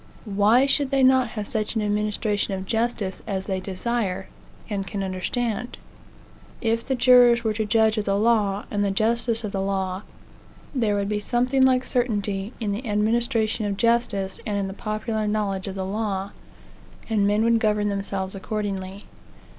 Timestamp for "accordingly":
18.33-19.05